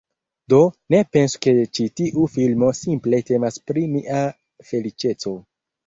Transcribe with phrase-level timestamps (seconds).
[0.53, 0.61] Do,
[0.93, 4.27] ne pensu ke ĉi tiu filmo simple temas pri mia
[4.73, 5.41] feliĉeco